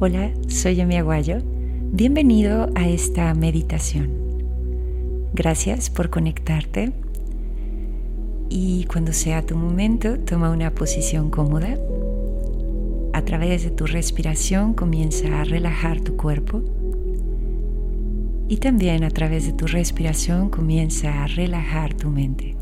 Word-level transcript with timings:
Hola, 0.00 0.30
soy 0.46 0.80
Emi 0.80 0.96
Aguayo. 0.96 1.38
Bienvenido 1.42 2.70
a 2.76 2.86
esta 2.86 3.34
meditación. 3.34 4.08
Gracias 5.34 5.90
por 5.90 6.08
conectarte. 6.08 6.92
Y 8.48 8.84
cuando 8.84 9.12
sea 9.12 9.44
tu 9.44 9.56
momento, 9.56 10.20
toma 10.20 10.50
una 10.50 10.72
posición 10.72 11.30
cómoda. 11.30 11.76
A 13.12 13.24
través 13.24 13.64
de 13.64 13.70
tu 13.72 13.86
respiración 13.86 14.72
comienza 14.72 15.40
a 15.40 15.42
relajar 15.42 16.00
tu 16.00 16.16
cuerpo. 16.16 16.62
Y 18.48 18.58
también 18.58 19.02
a 19.02 19.10
través 19.10 19.46
de 19.46 19.52
tu 19.52 19.66
respiración 19.66 20.48
comienza 20.48 21.24
a 21.24 21.26
relajar 21.26 21.94
tu 21.94 22.08
mente. 22.08 22.57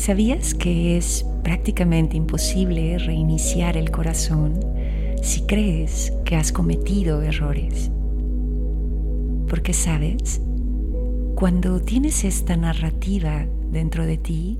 ¿Sabías 0.00 0.54
que 0.54 0.96
es 0.96 1.26
prácticamente 1.44 2.16
imposible 2.16 2.96
reiniciar 2.96 3.76
el 3.76 3.90
corazón 3.90 4.58
si 5.22 5.42
crees 5.42 6.14
que 6.24 6.36
has 6.36 6.52
cometido 6.52 7.20
errores? 7.20 7.90
Porque 9.46 9.74
sabes, 9.74 10.40
cuando 11.34 11.82
tienes 11.82 12.24
esta 12.24 12.56
narrativa 12.56 13.44
dentro 13.70 14.06
de 14.06 14.16
ti, 14.16 14.58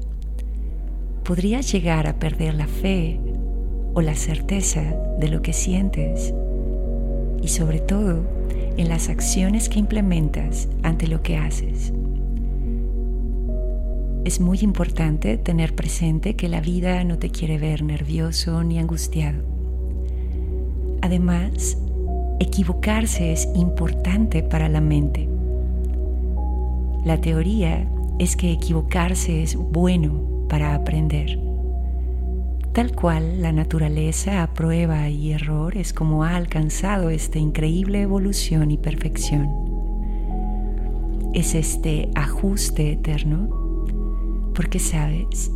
podrías 1.24 1.72
llegar 1.72 2.06
a 2.06 2.18
perder 2.18 2.52
la 2.52 2.66
fe 2.66 3.18
o 3.94 4.02
la 4.02 4.16
certeza 4.16 4.94
de 5.18 5.28
lo 5.28 5.40
que 5.40 5.54
sientes 5.54 6.34
y 7.42 7.48
sobre 7.48 7.80
todo 7.80 8.26
en 8.76 8.90
las 8.90 9.08
acciones 9.08 9.70
que 9.70 9.78
implementas 9.78 10.68
ante 10.82 11.06
lo 11.06 11.22
que 11.22 11.38
haces 11.38 11.94
es 14.24 14.38
muy 14.40 14.58
importante 14.60 15.38
tener 15.38 15.74
presente 15.74 16.36
que 16.36 16.48
la 16.48 16.60
vida 16.60 17.02
no 17.04 17.18
te 17.18 17.30
quiere 17.30 17.58
ver 17.58 17.82
nervioso 17.82 18.62
ni 18.62 18.78
angustiado. 18.78 19.42
Además, 21.00 21.78
equivocarse 22.38 23.32
es 23.32 23.48
importante 23.54 24.42
para 24.42 24.68
la 24.68 24.82
mente. 24.82 25.28
La 27.04 27.18
teoría 27.20 27.88
es 28.18 28.36
que 28.36 28.52
equivocarse 28.52 29.42
es 29.42 29.56
bueno 29.56 30.46
para 30.50 30.74
aprender. 30.74 31.38
Tal 32.74 32.94
cual 32.94 33.40
la 33.40 33.52
naturaleza 33.52 34.42
a 34.42 34.52
prueba 34.52 35.08
y 35.08 35.32
error 35.32 35.76
es 35.78 35.94
como 35.94 36.24
ha 36.24 36.36
alcanzado 36.36 37.08
esta 37.08 37.38
increíble 37.38 38.02
evolución 38.02 38.70
y 38.70 38.76
perfección. 38.76 39.48
Es 41.32 41.54
este 41.54 42.10
ajuste 42.14 42.92
eterno 42.92 43.59
porque 44.54 44.78
sabes, 44.78 45.50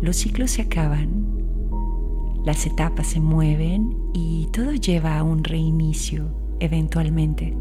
los 0.00 0.16
ciclos 0.16 0.52
se 0.52 0.62
acaban, 0.62 1.32
las 2.44 2.66
etapas 2.66 3.06
se 3.06 3.20
mueven 3.20 3.96
y 4.12 4.48
todo 4.52 4.72
lleva 4.72 5.18
a 5.18 5.22
un 5.22 5.44
reinicio 5.44 6.28
eventualmente. 6.60 7.56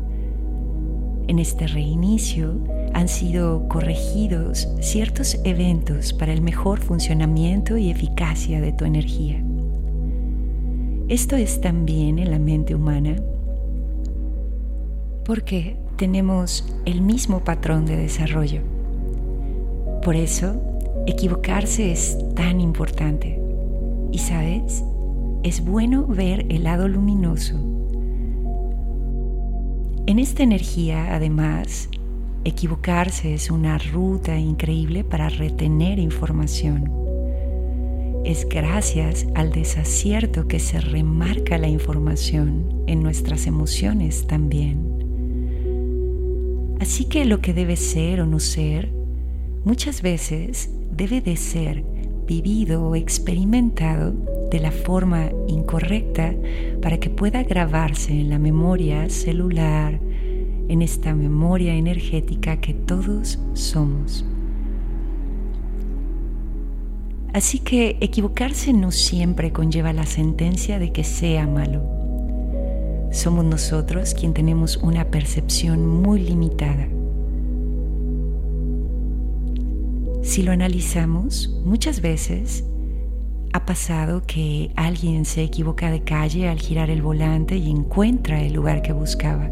En 1.27 1.39
este 1.39 1.67
reinicio 1.67 2.59
han 2.93 3.07
sido 3.07 3.67
corregidos 3.67 4.67
ciertos 4.81 5.39
eventos 5.43 6.13
para 6.13 6.33
el 6.33 6.41
mejor 6.41 6.79
funcionamiento 6.79 7.77
y 7.77 7.89
eficacia 7.89 8.59
de 8.59 8.73
tu 8.73 8.85
energía. 8.85 9.43
Esto 11.07 11.35
es 11.35 11.61
también 11.61 12.19
en 12.19 12.31
la 12.31 12.39
mente 12.39 12.73
humana 12.73 13.15
porque 15.25 15.77
tenemos 15.97 16.65
el 16.85 17.01
mismo 17.01 17.43
patrón 17.43 17.85
de 17.85 17.97
desarrollo. 17.97 18.61
Por 20.03 20.15
eso 20.15 20.70
Equivocarse 21.07 21.91
es 21.91 22.17
tan 22.35 22.61
importante. 22.61 23.39
Y 24.11 24.19
sabes, 24.19 24.83
es 25.43 25.65
bueno 25.65 26.05
ver 26.05 26.45
el 26.49 26.63
lado 26.63 26.87
luminoso. 26.87 27.55
En 30.05 30.19
esta 30.19 30.43
energía, 30.43 31.15
además, 31.15 31.89
equivocarse 32.43 33.33
es 33.33 33.49
una 33.49 33.79
ruta 33.79 34.37
increíble 34.37 35.03
para 35.03 35.29
retener 35.29 35.97
información. 35.97 36.91
Es 38.23 38.47
gracias 38.47 39.25
al 39.33 39.51
desacierto 39.51 40.47
que 40.47 40.59
se 40.59 40.79
remarca 40.79 41.57
la 41.57 41.67
información 41.67 42.83
en 42.85 43.01
nuestras 43.01 43.47
emociones 43.47 44.27
también. 44.27 45.01
Así 46.79 47.05
que 47.05 47.25
lo 47.25 47.41
que 47.41 47.53
debe 47.53 47.75
ser 47.75 48.21
o 48.21 48.27
no 48.27 48.39
ser, 48.39 48.91
muchas 49.65 50.01
veces 50.03 50.69
debe 50.91 51.21
de 51.21 51.35
ser 51.35 51.83
vivido 52.27 52.87
o 52.87 52.95
experimentado 52.95 54.13
de 54.49 54.59
la 54.59 54.71
forma 54.71 55.31
incorrecta 55.47 56.33
para 56.81 56.97
que 56.97 57.09
pueda 57.09 57.43
grabarse 57.43 58.11
en 58.11 58.29
la 58.29 58.39
memoria 58.39 59.09
celular, 59.09 59.99
en 60.67 60.81
esta 60.81 61.13
memoria 61.13 61.73
energética 61.73 62.57
que 62.61 62.73
todos 62.73 63.39
somos. 63.53 64.25
Así 67.33 67.59
que 67.59 67.97
equivocarse 68.01 68.73
no 68.73 68.91
siempre 68.91 69.51
conlleva 69.51 69.93
la 69.93 70.05
sentencia 70.05 70.79
de 70.79 70.91
que 70.91 71.03
sea 71.03 71.47
malo. 71.47 71.81
Somos 73.11 73.45
nosotros 73.45 74.13
quien 74.13 74.33
tenemos 74.33 74.77
una 74.77 75.05
percepción 75.05 75.85
muy 75.85 76.21
limitada 76.21 76.87
Si 80.31 80.43
lo 80.43 80.53
analizamos, 80.53 81.59
muchas 81.65 81.99
veces 81.99 82.63
ha 83.51 83.65
pasado 83.65 84.23
que 84.25 84.71
alguien 84.77 85.25
se 85.25 85.43
equivoca 85.43 85.91
de 85.91 86.05
calle 86.05 86.47
al 86.47 86.57
girar 86.57 86.89
el 86.89 87.01
volante 87.01 87.57
y 87.57 87.69
encuentra 87.69 88.41
el 88.41 88.53
lugar 88.53 88.81
que 88.81 88.93
buscaba. 88.93 89.51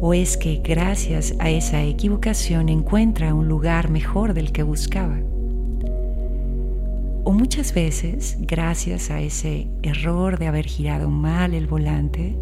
O 0.00 0.14
es 0.14 0.36
que 0.36 0.62
gracias 0.62 1.34
a 1.40 1.50
esa 1.50 1.82
equivocación 1.82 2.68
encuentra 2.68 3.34
un 3.34 3.48
lugar 3.48 3.90
mejor 3.90 4.34
del 4.34 4.52
que 4.52 4.62
buscaba. 4.62 5.18
O 7.24 7.32
muchas 7.32 7.74
veces, 7.74 8.38
gracias 8.38 9.10
a 9.10 9.20
ese 9.20 9.66
error 9.82 10.38
de 10.38 10.46
haber 10.46 10.66
girado 10.66 11.10
mal 11.10 11.54
el 11.54 11.66
volante, 11.66 12.36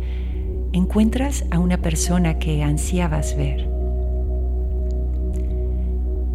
encuentras 0.75 1.47
a 1.51 1.59
una 1.59 1.79
persona 1.79 2.39
que 2.39 2.63
ansiabas 2.63 3.35
ver. 3.35 3.74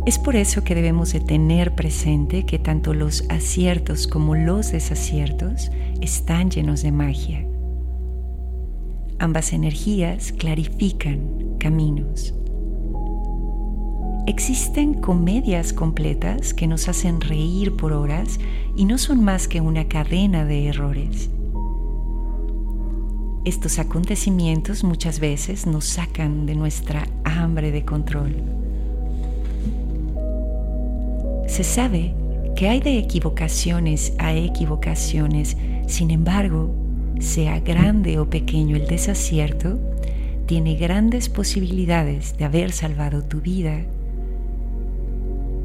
Es 0.05 0.17
por 0.17 0.35
eso 0.35 0.63
que 0.63 0.75
debemos 0.75 1.11
de 1.11 1.19
tener 1.19 1.75
presente 1.75 2.45
que 2.45 2.57
tanto 2.57 2.93
los 2.93 3.25
aciertos 3.29 4.07
como 4.07 4.33
los 4.33 4.71
desaciertos 4.71 5.69
están 6.01 6.49
llenos 6.49 6.81
de 6.81 6.91
magia. 6.91 7.45
Ambas 9.19 9.51
energías 9.51 10.31
clarifican 10.31 11.57
caminos. 11.59 12.33
Existen 14.25 14.93
comedias 14.93 15.73
completas 15.73 16.53
que 16.53 16.67
nos 16.67 16.87
hacen 16.87 17.19
reír 17.19 17.75
por 17.75 17.91
horas 17.91 18.39
y 18.77 18.85
no 18.85 18.97
son 18.97 19.23
más 19.23 19.47
que 19.47 19.59
una 19.59 19.89
cadena 19.89 20.45
de 20.45 20.67
errores. 20.67 21.29
Estos 23.43 23.79
acontecimientos 23.79 24.83
muchas 24.83 25.19
veces 25.19 25.67
nos 25.67 25.85
sacan 25.85 26.45
de 26.45 26.55
nuestra 26.55 27.05
hambre 27.25 27.71
de 27.71 27.83
control 27.83 28.58
se 31.59 31.65
sabe 31.65 32.13
que 32.55 32.69
hay 32.69 32.79
de 32.79 32.97
equivocaciones 32.97 34.13
a 34.17 34.31
equivocaciones, 34.31 35.57
sin 35.87 36.09
embargo, 36.09 36.73
sea 37.19 37.59
grande 37.59 38.17
o 38.17 38.29
pequeño 38.29 38.77
el 38.77 38.87
desacierto, 38.87 39.77
tiene 40.45 40.75
grandes 40.75 41.27
posibilidades 41.27 42.37
de 42.37 42.45
haber 42.45 42.71
salvado 42.71 43.25
tu 43.25 43.41
vida 43.41 43.81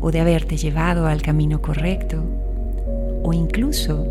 o 0.01 0.11
de 0.11 0.19
haberte 0.19 0.57
llevado 0.57 1.07
al 1.07 1.23
camino 1.23 1.63
correcto 1.63 2.25
o 3.23 3.33
incluso 3.33 4.05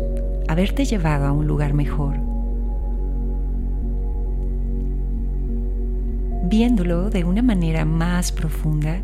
haberte 0.48 0.86
llevado 0.86 1.26
a 1.26 1.32
un 1.32 1.46
lugar 1.46 1.74
mejor. 1.74 2.16
Viéndolo 6.44 7.10
de 7.10 7.24
una 7.24 7.42
manera 7.42 7.84
más 7.84 8.32
profunda, 8.32 9.02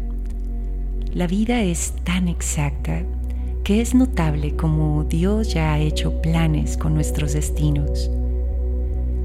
la 1.13 1.27
vida 1.27 1.63
es 1.63 1.93
tan 2.05 2.29
exacta 2.29 3.03
que 3.65 3.81
es 3.81 3.95
notable 3.95 4.55
como 4.55 5.05
Dios 5.05 5.53
ya 5.53 5.73
ha 5.73 5.81
hecho 5.81 6.23
planes 6.23 6.77
con 6.77 6.95
nuestros 6.95 7.33
destinos. 7.33 8.11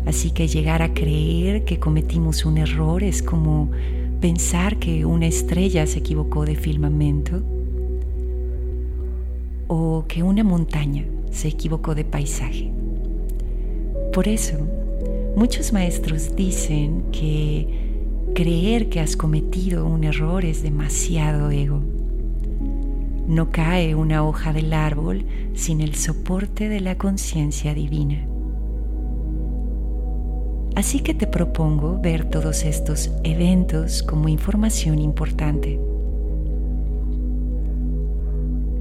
Así 0.05 0.31
que 0.31 0.47
llegar 0.47 0.81
a 0.81 0.93
creer 0.93 1.63
que 1.63 1.79
cometimos 1.79 2.45
un 2.45 2.57
error 2.57 3.03
es 3.03 3.21
como 3.21 3.69
pensar 4.19 4.77
que 4.77 5.05
una 5.05 5.27
estrella 5.27 5.85
se 5.85 5.99
equivocó 5.99 6.45
de 6.45 6.55
firmamento 6.55 7.43
o 9.67 10.05
que 10.07 10.23
una 10.23 10.43
montaña 10.43 11.05
se 11.31 11.49
equivocó 11.49 11.93
de 11.93 12.05
paisaje. 12.05 12.71
Por 14.11 14.27
eso, 14.27 14.57
muchos 15.35 15.71
maestros 15.71 16.35
dicen 16.35 17.03
que 17.11 17.94
creer 18.35 18.89
que 18.89 18.99
has 18.99 19.15
cometido 19.15 19.85
un 19.85 20.03
error 20.03 20.43
es 20.43 20.61
demasiado 20.61 21.49
ego. 21.51 21.81
no 23.27 23.49
cae 23.49 23.95
una 23.95 24.23
hoja 24.23 24.51
del 24.51 24.73
árbol 24.73 25.25
sin 25.53 25.79
el 25.79 25.95
soporte 25.95 26.67
de 26.69 26.81
la 26.81 26.97
conciencia 26.97 27.73
divina. 27.73 28.27
Así 30.75 30.99
que 30.99 31.13
te 31.13 31.25
propongo 31.25 31.97
ver 31.99 32.25
todos 32.25 32.65
estos 32.65 33.09
eventos 33.23 34.03
como 34.03 34.27
información 34.27 34.99
importante. 34.99 35.79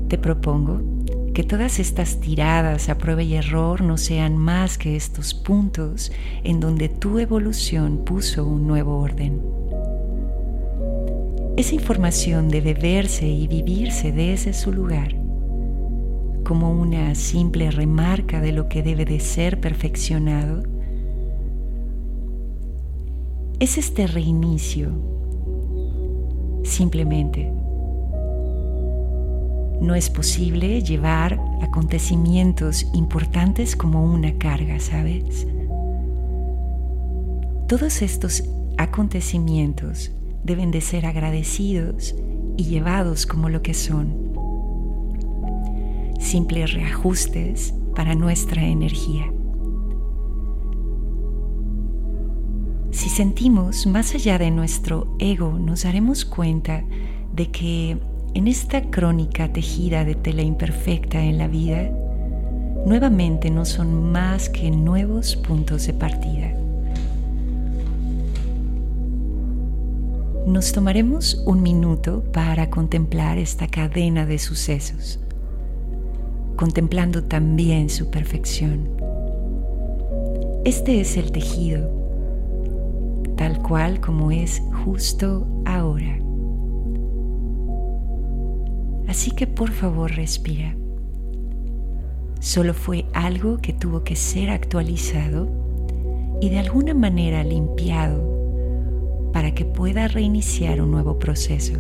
Te 0.09 0.19
propongo 0.19 0.81
que 1.35 1.43
todas 1.43 1.81
estas 1.81 2.21
tiradas 2.21 2.89
a 2.89 2.97
prueba 2.97 3.23
y 3.25 3.35
error 3.35 3.83
no 3.83 3.99
sean 3.99 4.39
más 4.39 4.79
que 4.79 4.95
estos 4.95 5.35
puntos 5.35 6.13
en 6.45 6.61
donde 6.61 6.89
tu 6.89 7.19
evolución 7.19 8.05
puso 8.05 8.47
un 8.47 8.69
nuevo 8.69 9.01
orden. 9.01 9.43
Esa 11.57 11.75
información 11.75 12.49
debe 12.49 12.75
verse 12.75 13.27
y 13.27 13.49
vivirse 13.49 14.13
desde 14.13 14.55
su 14.55 14.73
lugar, 14.73 15.17
como 16.45 16.71
una 16.71 17.17
simple 17.17 17.71
remarca 17.73 18.41
de 18.41 18.53
lo 18.53 18.69
que 18.69 18.85
debe 18.85 19.05
de 19.05 19.19
ser 19.19 19.61
perfeccionado. 19.61 20.63
Es 23.59 23.77
este 23.77 24.07
reinicio, 24.07 24.93
simplemente. 26.63 27.64
No 29.81 29.95
es 29.95 30.09
posible 30.11 30.83
llevar 30.83 31.41
acontecimientos 31.63 32.87
importantes 32.95 33.77
como 33.77 34.05
una 34.05 34.37
carga, 34.39 34.79
¿sabes? 34.81 35.47
Todos 37.69 38.03
estos 38.03 38.45
acontecimientos 38.77 40.13
deben 40.43 40.71
de 40.71 40.81
ser 40.81 41.07
agradecidos 41.07 42.15
y 42.57 42.65
llevados 42.65 43.27
como 43.27 43.49
lo 43.49 43.63
que 43.63 43.75
son. 43.75 44.33
Simples 46.21 46.73
reajustes 46.73 47.75
para 47.95 48.15
nuestra 48.15 48.63
energía. 48.65 49.31
Si 52.91 53.09
sentimos 53.09 53.87
más 53.87 54.15
allá 54.15 54.39
de 54.39 54.51
nuestro 54.51 55.17
ego, 55.19 55.53
nos 55.59 55.83
daremos 55.83 56.25
cuenta 56.25 56.85
de 57.33 57.51
que 57.51 57.99
en 58.35 58.49
esta 58.49 58.83
crónica 58.91 59.53
tejida 59.53 60.05
de 60.05 60.15
tela 60.15 60.43
imperfecta 60.43 61.23
en 61.23 61.39
la 61.39 61.49
vida, 61.49 61.91
nuevamente 62.85 63.51
no 63.51 63.65
son 63.65 64.13
más 64.13 64.49
que 64.49 64.71
nuevos 64.71 65.37
puntos 65.37 65.87
de 65.87 65.93
partida. 65.93 66.55
nos 70.47 70.73
tomaremos 70.73 71.43
un 71.47 71.63
minuto 71.63 72.23
para 72.33 72.69
contemplar 72.69 73.39
esta 73.39 73.67
cadena 73.67 74.27
de 74.27 74.39
sucesos, 74.39 75.19
contemplando 76.57 77.25
también 77.25 77.89
su 77.89 78.11
perfección. 78.11 78.91
Este 80.67 81.01
es 81.01 81.17
el 81.17 81.33
tejido, 81.33 81.91
tal 83.37 83.63
cual 83.63 84.01
como 84.01 84.31
es 84.31 84.63
justo 84.85 85.47
ahora. 85.65 86.24
Así 89.15 89.31
que 89.31 89.47
por 89.47 89.71
favor 89.71 90.11
respira. 90.11 90.75
Solo 92.41 92.75
fue 92.75 93.05
algo 93.13 93.59
que 93.59 93.73
tuvo 93.73 94.03
que 94.03 94.17
ser 94.17 94.51
actualizado 94.51 95.49
y 96.41 96.49
de 96.49 96.59
alguna 96.59 96.95
manera 96.95 97.45
limpiado 97.45 99.31
para 99.33 99.55
que 99.55 99.65
pueda 99.65 100.09
reiniciar 100.09 100.81
un 100.81 100.91
nuevo 100.91 101.21
proceso. 101.21 101.75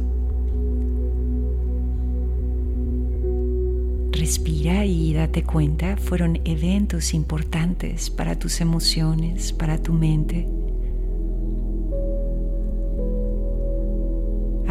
Respira 4.12 4.84
y 4.84 5.12
date 5.12 5.42
cuenta, 5.42 5.96
fueron 5.96 6.38
eventos 6.44 7.14
importantes 7.14 8.10
para 8.10 8.38
tus 8.38 8.60
emociones, 8.60 9.52
para 9.52 9.82
tu 9.82 9.92
mente. 9.92 10.46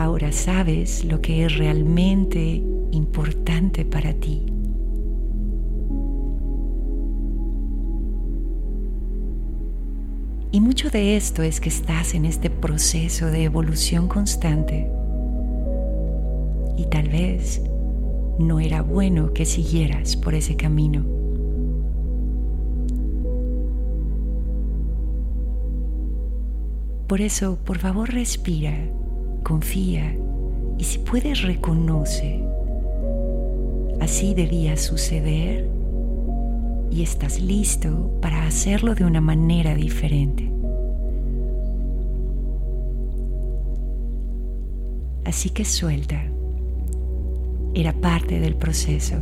Ahora 0.04 0.34
sabes 0.34 1.06
lo 1.06 1.22
que 1.22 1.46
es 1.46 1.58
realmente 1.58 2.62
importante 2.92 3.86
para 3.86 4.12
ti. 4.12 4.42
Y 10.52 10.60
mucho 10.60 10.90
de 10.90 11.16
esto 11.16 11.42
es 11.42 11.62
que 11.62 11.70
estás 11.70 12.16
en 12.16 12.26
este 12.26 12.50
proceso 12.50 13.28
de 13.28 13.46
evolución 13.46 14.10
constante. 14.10 14.92
Y 16.76 16.84
tal 16.88 17.08
vez 17.08 17.62
no 18.40 18.60
era 18.60 18.82
bueno 18.82 19.32
que 19.32 19.46
siguieras 19.46 20.18
por 20.18 20.34
ese 20.34 20.58
camino. 20.58 21.06
Por 27.08 27.22
eso, 27.22 27.58
por 27.64 27.78
favor, 27.78 28.12
respira, 28.12 28.76
confía 29.44 30.16
y 30.78 30.84
si 30.86 31.00
puedes, 31.00 31.42
reconoce. 31.44 32.44
Así 34.02 34.34
debía 34.34 34.76
suceder 34.78 35.70
y 36.92 37.04
estás 37.04 37.40
listo 37.40 38.10
para 38.22 38.46
hacerlo 38.46 38.96
de 38.96 39.06
una 39.06 39.22
manera 39.22 39.76
diferente. 39.76 40.50
Así 45.26 45.50
que 45.50 45.66
suelta. 45.66 46.22
Era 47.74 47.94
parte 47.94 48.40
del 48.40 48.56
proceso. 48.56 49.16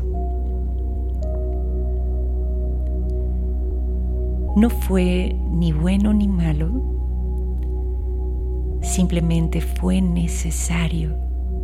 No 4.58 4.70
fue 4.70 5.34
ni 5.52 5.72
bueno 5.72 6.14
ni 6.14 6.28
malo, 6.28 6.70
simplemente 8.92 9.62
fue 9.62 10.02
necesario 10.02 11.16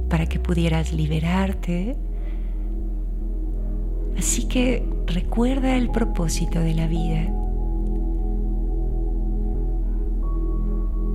para 0.10 0.26
que 0.26 0.40
pudieras 0.40 0.94
liberarte. 0.94 1.98
Así 4.18 4.48
que 4.48 4.88
recuerda 5.06 5.76
el 5.76 5.90
propósito 5.92 6.60
de 6.60 6.74
la 6.74 6.88
vida. 6.88 7.34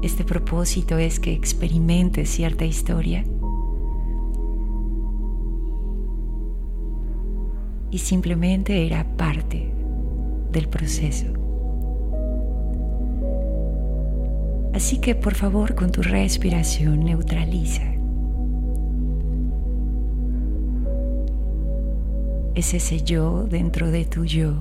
Este 0.03 0.25
propósito 0.25 0.99
es 0.99 1.19
que 1.19 1.33
experimentes 1.33 2.29
cierta 2.29 2.65
historia 2.65 3.25
y 7.91 7.99
simplemente 7.99 8.85
era 8.87 9.05
parte 9.17 9.73
del 10.51 10.69
proceso. 10.69 11.42
Así 14.75 14.99
que 14.99 15.15
por 15.15 15.35
favor 15.35 15.75
con 15.75 15.91
tu 15.93 16.03
respiración 16.03 17.05
neutraliza 17.05 17.93
es 22.55 22.75
ese 22.75 23.03
yo 23.03 23.45
dentro 23.45 23.91
de 23.91 24.05
tu 24.05 24.25
yo 24.25 24.55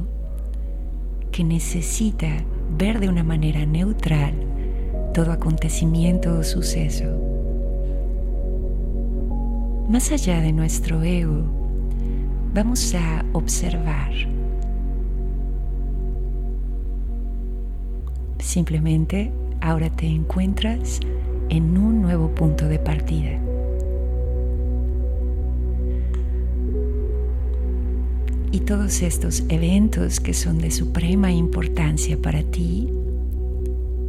que 1.32 1.44
necesita 1.44 2.44
ver 2.77 3.00
de 3.00 3.10
una 3.10 3.24
manera 3.24 3.65
neutral 3.65 4.34
todo 5.13 5.32
acontecimiento 5.32 6.38
o 6.38 6.44
suceso. 6.44 7.06
Más 9.89 10.12
allá 10.12 10.39
de 10.39 10.53
nuestro 10.53 11.03
ego, 11.03 11.44
vamos 12.53 12.96
a 12.96 13.25
observar. 13.34 14.12
Simplemente 18.39 19.32
ahora 19.62 19.89
te 19.89 20.08
encuentras 20.08 21.00
en 21.50 21.77
un 21.77 22.01
nuevo 22.01 22.34
punto 22.34 22.68
de 22.68 22.80
partida. 22.80 23.39
Y 28.51 28.60
todos 28.62 29.01
estos 29.01 29.44
eventos 29.48 30.20
que 30.20 30.34
son 30.34 30.60
de 30.60 30.72
suprema 30.72 31.32
importancia 31.32 32.18
para 32.22 32.44
ti 32.44 32.89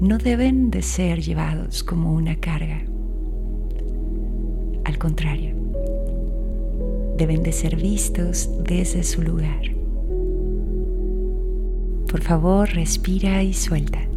no 0.00 0.18
deben 0.18 0.70
de 0.70 0.82
ser 0.82 1.20
llevados 1.20 1.84
como 1.84 2.12
una 2.12 2.34
carga. 2.36 2.82
Al 4.84 4.98
contrario, 4.98 5.54
deben 7.16 7.44
de 7.44 7.52
ser 7.52 7.76
vistos 7.76 8.50
desde 8.64 9.04
su 9.04 9.22
lugar. 9.22 9.60
Por 12.08 12.20
favor, 12.20 12.68
respira 12.68 13.44
y 13.44 13.54
suelta. 13.54 14.11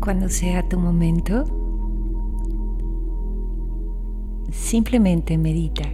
Cuando 0.00 0.28
sea 0.28 0.66
tu 0.68 0.78
momento, 0.78 1.44
simplemente 4.50 5.36
medita. 5.36 5.84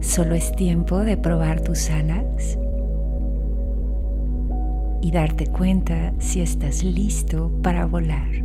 Solo 0.00 0.34
es 0.34 0.52
tiempo 0.56 1.00
de 1.00 1.16
probar 1.16 1.60
tus 1.60 1.90
alas 1.90 2.58
y 5.02 5.10
darte 5.10 5.46
cuenta 5.46 6.14
si 6.18 6.40
estás 6.40 6.82
listo 6.82 7.50
para 7.62 7.86
volar. 7.86 8.44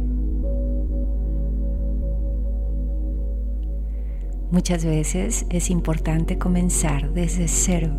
Muchas 4.51 4.84
veces 4.84 5.46
es 5.50 5.70
importante 5.70 6.38
comenzar 6.38 7.13
desde 7.13 7.48
cero 7.48 7.89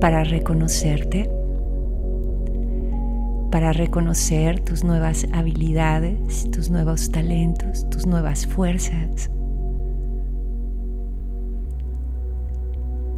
para 0.00 0.24
reconocerte, 0.24 1.30
para 3.54 3.72
reconocer 3.72 4.58
tus 4.58 4.82
nuevas 4.82 5.28
habilidades, 5.32 6.50
tus 6.50 6.70
nuevos 6.70 7.12
talentos, 7.12 7.88
tus 7.88 8.04
nuevas 8.04 8.48
fuerzas. 8.48 9.30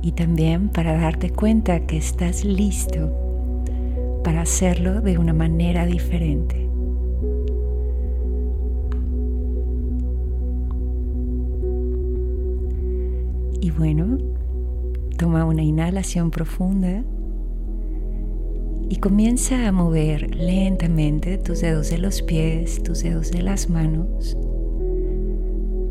Y 0.02 0.12
también 0.12 0.68
para 0.68 0.98
darte 0.98 1.30
cuenta 1.30 1.86
que 1.86 1.96
estás 1.96 2.44
listo 2.44 3.10
para 4.22 4.42
hacerlo 4.42 5.00
de 5.00 5.16
una 5.16 5.32
manera 5.32 5.86
diferente. 5.86 6.68
Y 13.62 13.70
bueno, 13.70 14.18
toma 15.16 15.46
una 15.46 15.62
inhalación 15.62 16.30
profunda 16.30 17.02
y 18.88 18.96
comienza 18.96 19.66
a 19.66 19.72
mover 19.72 20.34
lentamente 20.34 21.38
tus 21.38 21.60
dedos 21.60 21.90
de 21.90 21.98
los 21.98 22.22
pies, 22.22 22.82
tus 22.82 23.02
dedos 23.02 23.30
de 23.30 23.42
las 23.42 23.68
manos. 23.68 24.36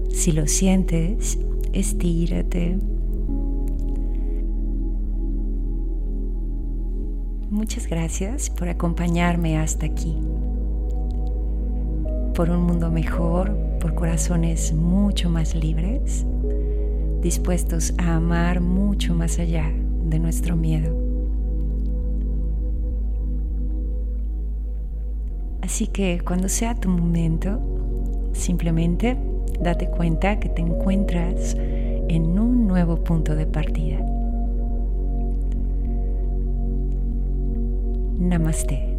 Si 0.10 0.32
lo 0.32 0.48
sientes, 0.48 1.38
estírate. 1.74 2.78
Muchas 7.50 7.88
gracias 7.88 8.50
por 8.50 8.70
acompañarme 8.70 9.58
hasta 9.58 9.86
aquí. 9.86 10.18
Por 12.34 12.50
un 12.50 12.64
mundo 12.64 12.92
mejor, 12.92 13.58
por 13.80 13.96
corazones 13.96 14.74
mucho 14.74 15.30
más 15.30 15.56
libres 15.56 16.26
dispuestos 17.26 17.92
a 17.98 18.18
amar 18.18 18.62
mucho 18.62 19.16
más 19.16 19.40
allá 19.40 19.74
de 20.04 20.20
nuestro 20.20 20.56
miedo. 20.56 21.05
Así 25.66 25.88
que 25.88 26.22
cuando 26.24 26.48
sea 26.48 26.76
tu 26.76 26.90
momento, 26.90 27.60
simplemente 28.34 29.18
date 29.60 29.88
cuenta 29.88 30.40
que 30.40 30.48
te 30.48 30.62
encuentras 30.62 31.56
en 31.56 32.38
un 32.38 32.68
nuevo 32.68 33.04
punto 33.04 33.36
de 33.36 33.48
partida. 33.48 33.98
Namaste. 38.20 38.95